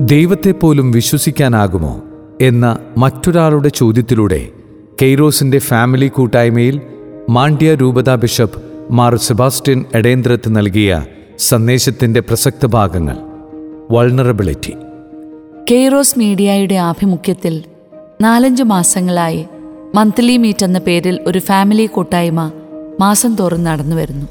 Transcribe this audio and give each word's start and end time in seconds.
ദൈവത്തെപ്പോലും 0.00 0.90
വിശ്വസിക്കാനാകുമോ 0.90 2.02
എന്ന 2.40 2.78
മറ്റൊരാളുടെ 2.98 3.68
ചോദ്യത്തിലൂടെ 3.68 4.48
കെയ്റോസിന്റെ 5.02 5.58
ഫാമിലി 5.58 6.08
കൂട്ടായ്മയിൽ 6.08 6.80
മാണ്ഡ്യ 7.30 7.74
രൂപതാ 7.74 8.14
ബിഷപ്പ് 8.14 8.62
മാർ 8.90 9.16
സെബാസ്റ്റ്യൻ 9.16 9.84
എടേന്ദ്രത്ത് 9.94 10.56
നൽകിയ 10.56 11.06
സന്ദേശത്തിന്റെ 11.38 12.20
പ്രസക്ത 12.20 12.66
ഭാഗങ്ങൾ. 12.66 13.16
വൾണറബിലിറ്റി 13.90 14.74
കെയ്റോസ് 15.70 16.18
മീഡിയയുടെ 16.18 16.74
ആഭിമുഖ്യത്തിൽ 16.74 17.64
നാലഞ്ച് 18.20 18.62
മാസങ്ങളായി 18.62 19.46
മന്ത്ലി 19.94 20.36
മീറ്റ് 20.36 20.64
എന്ന 20.64 20.78
പേരിൽ 20.78 21.20
ഒരു 21.26 21.38
ഫാമിലി 21.38 21.86
കൂട്ടായ്മ 21.86 22.52
മാസം 23.00 23.34
തോറും 23.34 23.64
നടന്നു 23.64 23.96
വരുന്നു 23.96 24.26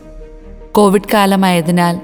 കോവിഡ് 0.71 1.11
കാലമായതിനാൽ 1.13 1.99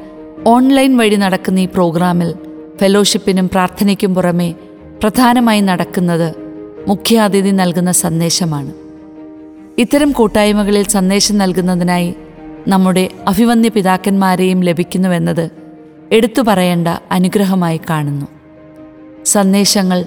ഓൺലൈൻ 0.47 0.97
വഴി 0.97 1.15
നടക്കുന്ന 1.15 1.59
ഈ 1.59 1.65
പ്രോഗ്രാമിൽ 1.65 2.33
ഫെലോഷിപ്പിനും 2.79 3.49
പ്രാർത്ഥനയ്ക്കും 3.49 4.15
പുറമെ 4.15 4.55
പ്രധാനമായി 5.01 5.61
നടക്കുന്നത് 5.61 6.35
മുഖ്യാതിഥി 6.87 7.51
നൽകുന്ന 7.51 7.91
സന്ദേശമാണ്. 7.91 8.73
ഇത്തരം 9.77 10.11
കൂട്ടായ്മകളിൽ 10.11 10.87
സന്ദേശം 10.87 11.37
നൽകുന്നതിനായി 11.37 12.15
നമ്മുടെ 12.67 13.09
അഭിവന്യ 13.27 13.69
പിതാക്കന്മാരെയും 13.69 14.61
ലഭിക്കുന്നുവെന്നത് 14.61 15.49
എടുത്തു 16.11 16.41
പറയേണ്ട 16.41 16.87
അനുഗ്രഹമായി 17.11 17.81
കാണുന്നു. 17.89 18.25
സന്ദേശങ്ങൾ 19.25 20.05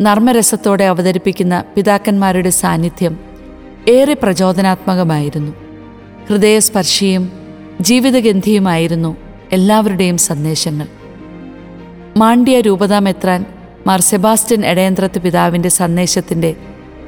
നർമ്മരസത്തോടെ 0.00 0.84
അവതരിപ്പിക്കുന്ന 0.84 1.64
പിതാക്കന്മാരുടെ 1.74 2.50
സാന്നിധ്യം 2.50 3.18
ഏറെ 3.88 4.14
പ്രചോദനാത്മകമായിരുന്നു. 4.14 5.52
ഹൃദയസ്പർശിയും 6.28 7.32
ജീവിതഗന്ധിയുമായിരുന്നു 7.80 9.16
എല്ലാവരുടെയും 9.52 10.18
സന്ദേശങ്ങൾ. 10.18 10.97
മാണ്ഡ്യ 12.18 12.60
രൂപതാമെത്രാൻ 12.60 13.44
മാർ 13.86 14.00
സെബാസ്റ്റ്യൻ 14.00 14.66
എടയന്ത്രത്ത് 14.66 15.18
പിതാവിന്റെ 15.18 15.68
സന്ദേശത്തിന്റെ 15.68 16.56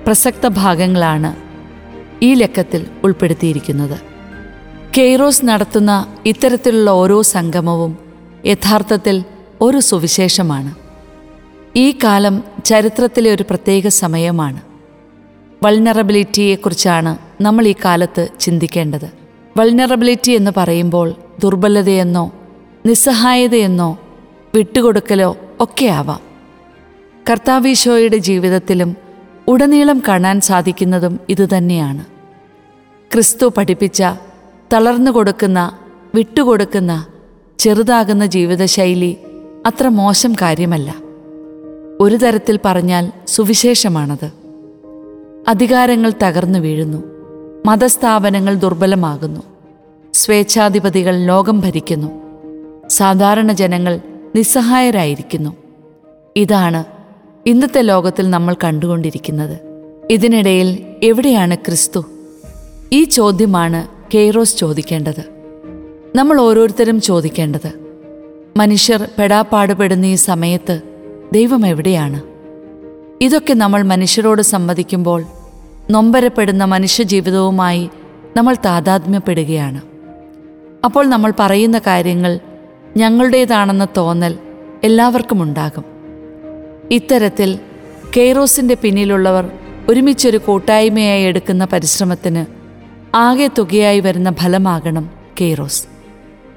പ്രസക്ത 0.07 0.49
ഭാഗങ്ങളാണ് 0.49 1.37
ഈ 2.23 2.35
ലക്കത്തിൽ 2.35 2.87
ഉൾപ്പെടുത്തിയിരിക്കുന്നത്. 3.05 3.99
കെയ്റോസ് 4.99 5.45
നടത്തുന്ന 5.45 6.17
ഇത്തരത്തിലുള്ള 6.27 6.91
ഓരോ 6.91 7.23
സംഗമവും 7.23 7.99
യഥാർത്ഥത്തിൽ 8.47 9.25
ഒരു 9.61 9.81
സുവിശേഷമാണ്. 9.81 10.75
ഈ 11.77 11.99
കാലം 12.05 12.45
ചരിത്രത്തിലെ 12.65 13.35
ഒരു 13.35 13.43
പ്രത്യേക 13.43 13.89
സമയമാണ്. 13.89 14.61
വൾനറബിലിറ്റിയെക്കുറിച്ചാണ് 15.63 17.19
നമ്മൾ 17.41 17.67
ഈ 17.67 17.75
കാലത്ത് 17.85 18.29
ചിന്തിക്കേണ്ടത്. 18.41 19.11
വൾനറബിലിറ്റി 19.59 20.33
എന്ന് 20.33 20.51
പറയുമ്പോൾ 20.57 21.15
ദുർബലതയെന്നോ 21.43 22.33
നിസ്സഹായതയെന്നോ 22.87 23.99
വിട്ടുകൊടുക്കലോ 24.55 25.37
ഒക്കെ 25.61 25.87
ആവാം 25.87 26.21
കർത്താവീശോയുടെ 27.31 28.17
ജീവിതത്തിലും 28.17 28.97
ഉടനീളം 29.49 30.03
കാണാൻ 30.09 30.41
സാധിക്കുന്നതും 30.41 31.21
ഇതുതന്നെയാണ്. 31.29 32.05
ക്രിസ്തു 33.13 33.53
പഠിപ്പിച്ച 33.57 34.03
തളർന്നു 34.73 35.11
കൊടുക്കുന്ന 35.11 35.79
വിട്ടുകൊടുക്കുന്ന 36.15 37.07
ചെറുതാകുന്ന 37.59 38.27
ജീവിതശൈലി 38.27 39.17
അത്ര 39.67 39.89
മോശം 39.89 40.33
കാര്യമല്ല. 40.43 40.95
ഒരു 42.01 42.17
തരത്തിൽ 42.17 42.59
പറഞ്ഞാൽ 42.65 43.13
സുവിശേഷമാണത്. 43.27 44.33
അധികാരങ്ങൾ 45.49 46.13
തകർന്നു 46.23 46.59
വീഴുന്നു. 46.59 47.03
മതസ്ഥാപനങ്ങൾ 47.67 48.55
ദുർബലമാകുന്നു. 48.55 49.41
സ്വേച്ഛാധിപതികൾ 50.15 51.17
ലോകം 51.17 51.61
ഭരിക്കുന്നു. 51.61 52.11
സാധാരണ 52.89 53.53
ജനങ്ങൾ 53.53 54.01
നിസ്സഹായരായിരിക്കുന്നു. 54.37 55.57
ഇതാണ് 56.37 56.85
ഇന്നത്തെ 57.47 57.83
ലോകത്തിൽ 57.83 58.31
നമ്മൾ 58.31 58.57
കണ്ടുകൊണ്ടിരിക്കുന്നത്. 58.65 59.61
ഇതിനിടയിൽ 60.11 60.87
എവിടെയാണ് 61.03 61.55
ക്രിസ്തു? 61.55 62.05
ഈ 62.93 63.05
ചോദ്യമാണ് 63.05 63.89
കെയ്റോസ് 64.15 64.57
ചോദിക്കേണ്ടത്. 64.57 65.25
നമ്മൾ 66.17 66.41
ഓരോരുത്തരും 66.41 67.01
ചോദിക്കേണ്ടത് 67.01 67.73
മനുഷ്യർ 68.57 69.09
പെടാപ്പാടുപെടുന്ന 69.19 70.07
ഈ 70.07 70.15
സമയത്ത് 70.15 70.81
ദൈവം 71.33 71.67
എവിടെയാണ്? 71.67 72.23
ഇതൊക്കെ 73.21 73.55
നമ്മൾ 73.55 73.83
മനുഷ്യരോട് 73.83 74.43
സംവദിക്കുമ്പോൾ 74.43 75.25
നൊമ്പരപ്പെടുന്ന 75.91 76.65
മനുഷ്യജീവിതവുമായി 76.65 77.91
നമ്മൾ 78.37 78.55
താതാത്മ്യപ്പെടുകയാണ്. 78.55 79.81
അപ്പോൾ 80.85 81.07
നമ്മൾ 81.07 81.33
പറയുന്ന 81.39 81.79
കാര്യങ്ങൾ 81.79 82.41
ഞങ്ങളുടേതാണെന്ന 82.97 83.87
തോന്നൽ 83.97 84.39
എല്ലാവർക്കും 84.85 85.43
ഉണ്ടാകും 85.43 85.85
ഇത്തരത്തിൽ 86.91 87.59
കെയ്റോസിന്റെ 88.17 88.75
പിന്നിലുള്ളവർ 88.75 89.51
ഒരുമിച്ചൊരു 89.89 90.39
കൂട്ടായ്മയായി 90.39 91.23
എടുക്കുന്ന 91.23 91.65
പരിശ്രമത്തിന് 91.65 92.47
ആകെ 93.17 93.51
തുകയായി 93.59 94.01
വരുന്ന 94.01 94.31
ഫലമാകണം 94.31 95.11
കെയ്റോസ്. 95.41 95.83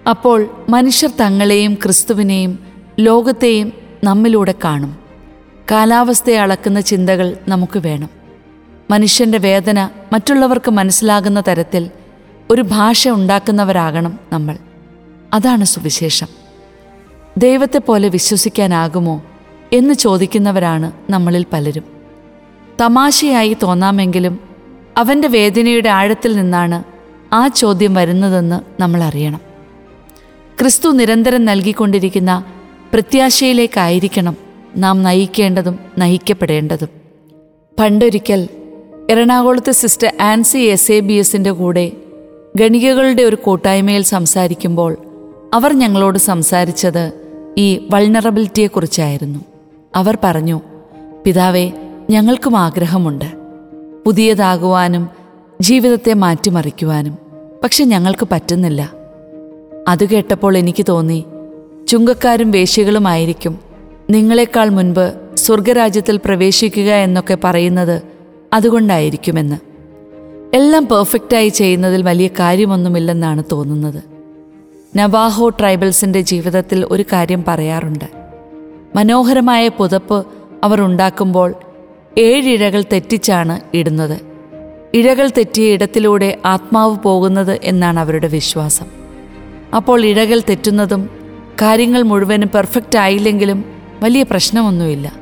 അപ്പോൾ 0.09 0.49
മനുഷ്യർ 0.69 1.09
തങ്ങളെയും 1.21 1.73
ക്രിസ്തുവിനെയും 1.73 2.59
ലോകത്തെയും 3.00 3.73
നമ്മിലൂടെ 4.03 4.53
കാണും. 4.63 4.97
കാലാവസ്ഥയെ 5.71 6.38
അളക്കുന്ന 6.38 6.81
ചിന്തകൾ 6.81 7.38
നമുക്ക് 7.47 7.79
വേണം. 7.79 8.09
മനുഷ്യന്റെ 8.91 9.38
വേദന 9.38 9.89
മറ്റുള്ളവർക്ക് 10.13 10.71
മനസ്സിലാകുന്ന 10.71 11.44
തരത്തിൽ 11.47 11.89
ഒരു 12.51 12.61
ഭാഷ 12.61 13.07
ഉണ്ടാക്കുന്നവരാകണം 13.07 14.19
നമ്മൾ. 14.31 14.57
അതാണ് 15.33 15.66
സുവിശേഷം. 15.66 16.27
ദൈവത്തെ 17.38 17.79
പോലെ 17.79 18.09
വിശ്വസിക്കാനാകുമോ 18.09 19.23
എന്ന് 19.73 19.94
ചോദിക്കുന്നവരാണ് 19.94 20.91
നമ്മളിൽ 21.09 21.45
പലരും. 21.53 21.83
തമാശയായി 22.81 23.57
തോന്നാമെങ്കിലും 23.63 24.39
അവന്റെ 24.97 25.27
വേദനയുടെ 25.27 25.89
ആഴത്തിൽ 25.89 26.35
നിന്നാണ് 26.35 26.83
ആ 27.33 27.47
ചോദ്യം 27.47 27.94
വരുന്നതെന്ന് 27.94 28.81
നമ്മൾ 28.81 29.03
അറിയണം. 29.03 29.39
ക്രിസ്തു 30.59 30.89
നിരന്തരം 30.89 31.45
നൽകിക്കൊണ്ടിരിക്കുന്ന 31.45 32.44
പ്രത്യാശയിലേക്കായിരിക്കണം 32.94 34.38
നാം 34.77 35.03
നയിക്കേണ്ടതും 35.03 35.79
നയിക്കപ്പെടേണ്ടതും. 35.97 36.89
പണ്ടൊരിക്കൽ 37.79 38.47
എറണാകുളത്തെ 39.09 39.71
sister 39.71 40.13
Ancy 40.21 40.57
S 40.57 40.91
A 40.91 41.00
B 41.00 41.13
എസിന്റെ 41.13 41.51
കൂടെ 41.51 41.91
ഗണികകളുടെ 42.55 43.23
ഒരു 43.23 43.35
കൂട്ടായ്മയിൽ 43.35 44.01
സംസാരിക്കുമ്പോൾ 44.03 45.02
അവർ 45.53 45.73
ഞങ്ങളോട് 45.73 46.17
സംസാരിച്ചത് 46.17 47.11
ഈ 47.57 47.87
വൾണറബിലിറ്റിയെക്കുറിച്ചായിരുന്നു 47.91 49.39
അവർ 49.95 50.17
പറഞ്ഞു 50.23 50.61
പിതാവേ 51.25 51.71
ഞങ്ങൾക്കും 52.09 52.57
ആഗ്രഹമുണ്ട്. 52.57 53.25
പുതിയതാകുവാനും 54.05 55.09
ജീവിതത്തെ 55.61 56.13
മാറ്റിമറിക്കുവാനും. 56.13 57.17
പക്ഷെ 57.63 57.83
ഞങ്ങൾക്ക് 57.83 58.27
പറ്റുന്നില്ല. 58.31 58.91
അത് 59.87 60.09
കേട്ടപ്പോൾ 60.09 60.57
എനിക്ക് 60.57 60.85
തോന്നി 60.89 61.25
ചുങ്കക്കാരും 61.87 62.51
വേശ്യകളുമായിരിക്കും. 62.51 63.59
നിങ്ങളെക്കാൾ 64.09 64.69
മുൻപ് 64.69 65.13
സ്വർഗരാജ്യത്തിൽ 65.35 66.19
പ്രവേശിക്കുക 66.25 66.93
എന്നൊക്കെ 66.93 67.37
പറയുന്നത് 67.43 68.01
അതുകൊണ്ടായിരിക്കുമെന്ന്. 68.53 69.55
എല്ലാം 70.55 70.87
പെർഫെക്റ്റായി 70.87 71.49
ചെയ്യുന്നതിൽ 71.49 72.03
വലിയ 72.03 72.27
കാര്യമൊന്നുമില്ലെന്നാണ് 72.27 73.43
തോന്നുന്നത്. 73.51 74.12
നവാഹോ 74.95 75.49
ട്രൈബൽസിന്റെ 75.49 76.21
ജീവിതത്തിൽ 76.21 76.85
ഒരു 76.91 77.05
കാര്യം 77.13 77.43
പറയാറുണ്ട്. 77.47 78.05
മനോഹരമായ 78.95 79.67
പുതപ്പ് 79.67 80.25
അവർ 80.63 80.81
ഉണ്ടാക്കുമ്പോൾ 80.81 81.53
ഏഴിഴകൾ 82.17 82.83
തെറ്റിച്ചാണ് 82.93 83.59
ഇടുന്നത്. 83.73 84.21
ഇഴകൾ 84.93 85.31
തെറ്റിയ 85.37 85.73
ഇടത്തിലൂടെ 85.73 86.37
ആത്മാവ് 86.45 86.97
പോകുന്നത് 86.97 87.59
എന്നാണ് 87.63 87.99
അവരുടെ 87.99 88.27
വിശ്വാസം. 88.27 88.85
അപ്പോൾ 89.75 90.05
ഇഴകൾ 90.05 90.41
തെറ്റുന്നതും 90.49 91.09
കാര്യങ്ങൾ 91.61 92.01
മുഴുവനും 92.01 92.49
പെർഫെക്റ്റ് 92.55 92.97
ആയില്ലെങ്കിലും 92.97 93.65
വലിയ 94.03 94.23
പ്രശ്നമൊന്നുമില്ല. 94.23 95.13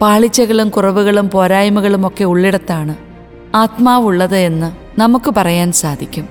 പാളിച്ചകളും 0.00 0.68
കുറവുകളും 0.68 1.30
പോരായ്മകളും 1.30 2.06
ഒക്കെ 2.06 2.24
ഉള്ളിടത്താണ് 2.24 2.96
ആത്മാവുള്ളത് 3.56 4.36
എന്ന് 4.36 5.00
നമുക്ക് 5.00 5.34
പറയാൻ 5.36 5.72
സാധിക്കും. 5.72 6.28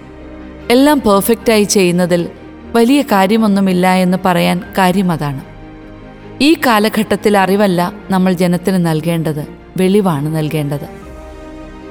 എല്ലാം 0.72 1.00
പെർഫെക്റ്റായി 1.00 1.64
ചെയ്യുന്നതിൽ 1.64 2.30
വലിയ 2.76 3.02
കാര്യമൊന്നുമില്ല 3.02 3.94
എന്ന് 3.94 4.18
പറയാൻ 4.26 4.64
കാര്യം 4.78 5.12
അതാണ്. 5.12 5.42
ഈ 6.42 6.54
കാലഘട്ടത്തിൽ 6.66 7.38
അറിവല്ല 7.38 7.94
നമ്മൾ 8.12 8.34
ജനത്തിന് 8.34 8.86
നൽകേണ്ടത് 8.86 9.48
വെളിവാണ് 9.78 10.36
നൽകേണ്ടത്. 10.36 10.88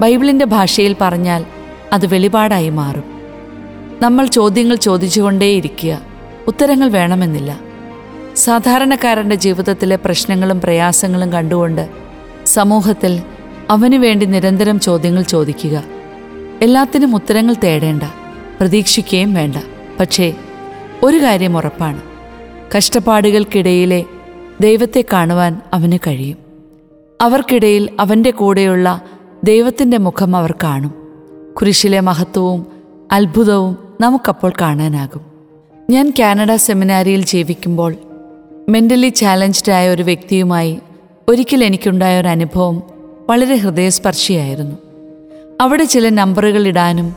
ബൈബിളിന്റെ 0.01 0.45
ഭാഷയിൽ 0.45 0.95
പറഞ്ഞാൽ 1.01 1.45
അത് 1.93 2.05
വെളിപാടായി 2.05 2.69
മാറും. 2.69 3.03
നമ്മൾ 4.01 4.25
ചോദ്യങ്ങൾ 4.25 4.75
ചോദിച്ചുകൊണ്ടേയിരിക്കുക 4.75 6.01
ഉത്തരങ്ങൾ 6.47 6.89
വേണമെന്നില്ല. 6.89 7.59
സാധാരണക്കാരന്റെ 8.35 9.35
ജീവിതത്തിലെ 9.35 9.95
പ്രശ്നങ്ങളും 9.95 10.61
പ്രയാസങ്ങളും 10.61 11.33
കണ്ടുകൊണ്ട് 11.33 11.89
സമൂഹത്തിൽ 12.45 13.21
അവനു 13.69 13.97
വേണ്ടി 13.97 14.25
നിരന്തരം 14.25 14.79
ചോദ്യങ്ങൾ 14.79 15.21
ചോദിക്കുക. 15.21 15.83
എല്ലാത്തിനും 16.61 17.15
ഉത്തരങ്ങൾ 17.15 17.55
തേടേണ്ട 17.63 18.03
പ്രതീക്ഷിക്കുകയും 18.59 19.33
വേണ്ട. 19.33 19.55
പക്ഷേ 19.99 20.33
ഒരു 21.03 21.17
കാര്യം 21.17 21.57
ഉറപ്പാണ്. 21.57 22.01
കഷ്ടപ്പാടുകൾക്കിടയിലെ 22.77 24.05
ദൈവത്തെ 24.61 25.03
കാണുവാൻ 25.13 25.61
അവന് 25.73 25.97
കഴിയും. 26.07 26.37
അവർക്കിടയിൽ 27.21 27.89
അവന്റെ 27.99 28.31
കൂടെയുള്ള 28.31 29.01
ദൈവത്തിന്റെ 29.43 29.97
മുഖം 29.97 30.35
അവർ 30.35 30.55
കാണും. 30.63 30.93
കുരിശിലെ 31.53 31.99
മഹത്വവും 31.99 32.65
അത്ഭുതവും 33.11 33.77
നമുക്കപ്പോൾ 34.01 34.51
കാണാനാകും. 34.61 35.21
ഞാൻ 35.89 36.13
കാനഡ 36.19 36.55
സെമിനാരിയിൽ 36.55 37.25
ജീവിക്കുമ്പോൾ 37.25 37.95
മെന്റലി 38.69 39.09
ചാലഞ്ച്ഡ് 39.09 39.71
ആയ 39.71 39.89
ഒരു 39.89 40.03
വ്യക്തിയുമായി 40.03 40.79
ഒരിക്കൽ 41.27 41.63
എനിക്കുണ്ടായ 41.63 42.19
ഒരു 42.19 42.27
അനുഭവം 42.27 42.83
വളരെ 43.29 43.55
ഹൃദയസ്പർശിയായിരുന്നു. 43.55 44.75
അവിടെ 45.61 45.83
ചില 45.83 46.09
നമ്പറുകൾ 46.09 46.67
ഇടാനും 46.67 47.15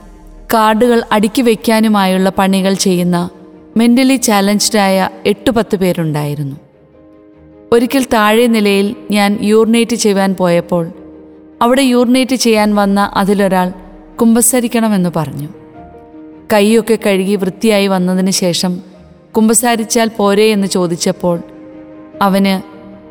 കാർഡുകൾ 0.54 1.02
അടുക്കി 1.12 1.42
വയ്ക്കാനുമായുള്ള 1.42 2.32
പണികൾ 2.38 2.74
ചെയ്യുന്ന 2.74 3.30
മെന്റലി 3.76 4.17
ചാലഞ്ച്ഡായ 4.17 5.08
എട്ട് 5.26 5.50
പത്ത് 5.50 5.76
പേരുണ്ടായിരുന്നു. 5.76 6.56
ഒരിക്കൽ 7.73 8.06
താഴെ 8.12 8.46
നിലയിൽ 8.46 8.96
ഞാൻ 9.11 9.38
യൂറിനേറ്റ് 9.43 9.96
ചെയ്യാൻ 9.96 10.34
പോയപ്പോൾ 10.34 10.93
അവിടെ 11.62 11.82
യൂറിനേറ്റ് 11.82 12.37
ചെയ്യാൻ 12.37 12.75
വന്ന 12.75 13.12
അതിലൊരാൾ 13.14 13.73
കുമ്പസരിക്കണമെന്ന് 14.20 15.11
പറഞ്ഞു. 15.17 15.49
കൈയൊക്കെ 16.52 16.99
കഴുകി 17.06 17.37
വൃത്തിയായി 17.37 17.87
വന്നതിന് 17.87 18.31
ശേഷം 18.31 18.81
കുമ്പസാരിച്ചാൽ 19.37 20.11
പോരെ 20.17 20.44
എന്ന് 20.44 20.67
ചോദിച്ചപ്പോൾ 20.67 21.40
അവന് 22.22 22.55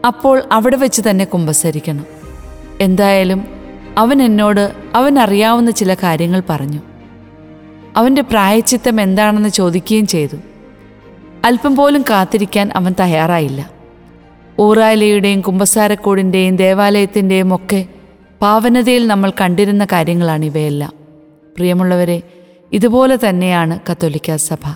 അപ്പോൾ 0.05 0.43
അവിടെ 0.51 0.75
വെച്ച് 0.75 1.01
തന്നെ 1.09 1.25
കുമ്പസരിക്കണം. 1.25 2.05
എന്തായാലും 2.81 3.45
അവൻ 3.97 4.23
എന്നോട് 4.23 4.71
അവൻ 4.95 5.19
അറിയാവുന്ന 5.19 5.71
ചില 5.71 5.93
കാര്യങ്ങൾ 5.93 6.43
പറഞ്ഞു. 6.49 6.79
അവന്റെ 7.95 8.21
പ്രായച്ചിത്തം 8.21 9.01
എന്താണെന്ന് 9.01 9.49
ചോദിക്കുകയും 9.49 10.07
ചെയ്തു. 10.07 10.37
അല്പം 11.45 11.75
പോലും 11.75 12.01
കാത്തിരിക്കാൻ 12.01 12.71
അവൻ 12.75 12.95
തയ്യാറായില്ല. 12.99 13.69
ഊറായിലയുടെയും 14.59 15.41
കുമ്പസാരക്കൂടിന്റെയും 15.41 16.55
ദേവാലയത്തിന്റെയും 16.55 17.55
ഒക്കെ 17.55 17.85
പാവനതയിൽ 18.41 19.07
നമ്മൾ 19.07 19.31
കണ്ടിരുന്ന 19.41 19.85
കാര്യങ്ങളാണ് 19.85 20.45
ഇവയെല്ലാം. 20.45 20.93
പ്രിയമുള്ളവരെ 21.57 22.21
ഇതുപോലെ 22.73 23.19
തന്നെയാണ് 23.29 23.79
കത്തോലിക്ക 23.91 24.35
സഭ. 24.35 24.73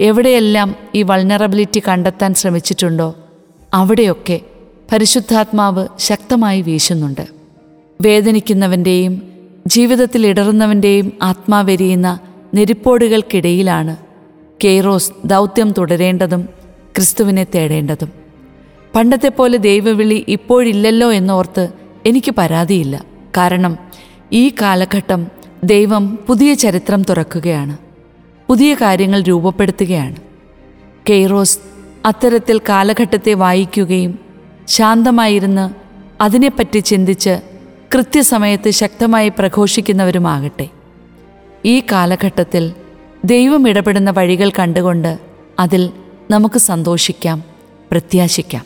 എവിടെയെല്ലാം 0.00 0.74
ഈ 0.94 1.02
വൾണറബിലിറ്റി 1.02 1.82
കണ്ടെത്താൻ 1.88 2.34
ശ്രമിച്ചിട്ടുണ്ടോ 2.34 3.14
അവിടെയൊക്കെ 3.74 4.40
പരിശുദ്ധാത്മാവ് 4.92 5.86
ശക്തമായി 5.98 6.62
വീശുന്നുണ്ട്. 6.62 7.26
വേദനിക്കുന്നവന്റെയും 8.00 9.22
ജീവിതത്തിൽ 9.66 10.26
ഇടറുന്നവന്റെയും 10.26 11.12
ആത്മാവെരിയുന്ന 11.22 12.18
നെരിപ്പോടുകൾക്കിടയിലാണ് 12.54 13.96
കെയ്റോസ് 14.64 15.12
ദൗത്യം 15.24 15.72
തുടരേണ്ടതും 15.72 16.48
ക്രിസ്തുവിനെ 16.96 17.46
തേടേണ്ടതും. 17.54 18.12
പണ്ടത്തെ 18.94 19.28
പോലെ 19.28 19.58
ദൈവവിളി 19.58 20.24
ഇപ്പോഴില്ലല്ലോ 20.28 21.12
എന്നോർത്ത് 21.12 21.68
എനിക്ക് 22.06 22.34
പരാതിയില്ല. 22.38 23.04
കാരണം 23.36 23.78
ഈ 24.32 24.52
കാലഘട്ടം 24.62 25.26
ദൈവം 25.64 26.18
പുതിയ 26.26 26.54
ചരിത്രം 26.54 27.02
തുറക്കുകയാണ്. 27.02 27.78
പുതിയ 28.48 28.74
കാര്യങ്ങൾ 28.74 29.22
രൂപപ്പെടുത്തുകയാണ്. 29.22 30.16
കെയ്റോസ് 31.08 31.58
അത്തരത്തിൽ 32.06 32.58
കാലഘട്ടത്തെ 32.58 33.34
വായിക്കുകയും 33.34 34.18
ശാന്തമായിരുന്ന് 34.68 35.70
അതിനെപ്പറ്റി 36.22 36.78
ചിന്തിച്ച് 36.78 37.40
കൃത്യസമയത്ത് 37.94 38.70
ശക്തമായി 38.70 39.28
പ്രഘോഷിക്കുന്നവരുമാകട്ടെ. 39.28 40.68
ഈ 41.64 41.82
കാലഘട്ടത്തിൽ 41.92 42.72
ദൈവം 43.24 43.68
ഇടപെടുന്ന 43.68 44.10
വഴികൾ 44.10 44.50
കണ്ടുകൊണ്ട് 44.58 45.18
അതിൽ 45.58 45.90
നമുക്ക് 46.30 46.58
സന്തോഷിക്കാം 46.58 47.44
പ്രത്യാശിക്കാം. 47.90 48.64